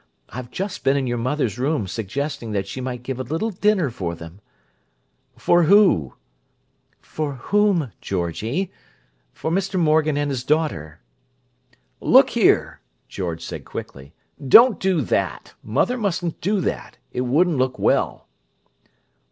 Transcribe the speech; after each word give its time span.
I've 0.29 0.49
just 0.49 0.83
been 0.83 0.97
in 0.97 1.05
your 1.05 1.19
mother's 1.19 1.59
room 1.59 1.85
suggesting 1.85 2.53
that 2.53 2.67
she 2.67 2.81
might 2.81 3.03
give 3.03 3.19
a 3.19 3.23
little 3.23 3.51
dinner 3.51 3.91
for 3.91 4.15
them—" 4.15 4.41
"For 5.37 5.65
who?" 5.65 6.15
"For 6.99 7.33
whom, 7.35 7.91
Georgie! 8.01 8.71
For 9.31 9.51
Mr. 9.51 9.79
Morgan 9.79 10.17
and 10.17 10.31
his 10.31 10.43
daughter." 10.43 11.01
"Look 11.99 12.31
here!" 12.31 12.81
George 13.09 13.45
said 13.45 13.63
quickly. 13.63 14.15
"Don't 14.43 14.79
do 14.79 15.01
that! 15.01 15.53
Mother 15.61 15.97
mustn't 15.99 16.41
do 16.41 16.61
that. 16.61 16.97
It 17.11 17.21
wouldn't 17.21 17.59
look 17.59 17.77
well." 17.77 18.25